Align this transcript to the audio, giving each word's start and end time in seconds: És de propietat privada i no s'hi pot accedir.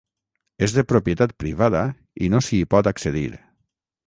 És 0.67 0.71
de 0.77 0.83
propietat 0.93 1.35
privada 1.43 1.83
i 2.25 2.31
no 2.35 2.43
s'hi 2.47 2.63
pot 2.75 2.91
accedir. 2.95 3.29